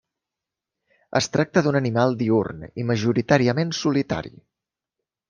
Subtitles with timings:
[1.19, 4.33] Es tracta d'un animal diürn i majoritàriament solitari.